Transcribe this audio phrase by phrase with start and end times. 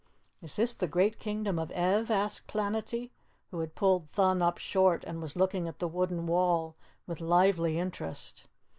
[0.41, 3.11] "Is this the great Kingdom of Ev?" asked Planetty,
[3.51, 7.77] who had pulled Thun up short and was looking at the wooden wall with lively
[7.77, 8.47] interest.